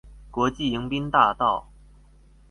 [0.31, 1.67] 國際迎賓大道